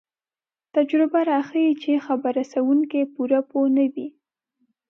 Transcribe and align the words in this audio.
تجربه 0.75 1.19
راښيي 1.31 1.71
چې 1.81 2.03
خبر 2.05 2.31
رسوونکی 2.41 3.01
پوره 3.13 3.39
پوه 3.49 3.67
نه 3.77 3.85
وي. 3.93 4.07